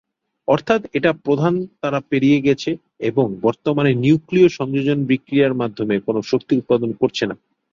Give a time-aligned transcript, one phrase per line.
[0.47, 2.71] অর্থাৎ এটা প্রধান তারা পেরিয়ে গেছে
[3.01, 7.35] এবং বর্তমানে নিউক্লীয় সংযোজন বিক্রিয়ার মাধ্যমে কোন শক্তি উৎপাদন করছে না।